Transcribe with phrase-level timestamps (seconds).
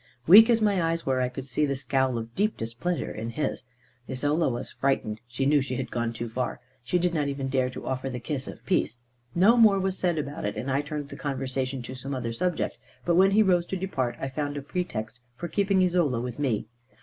[0.25, 3.61] Weak as my eyes were, I could see the scowl of deep displeasure in his.
[4.09, 6.59] Isola was frightened: she knew she had gone too far.
[6.83, 8.97] She did not even dare to offer the kiss of peace.
[9.35, 12.79] No more was said about it, and I turned the conversation to some other subject.
[13.05, 16.65] But when he rose to depart, I found a pretext for keeping Isola with me.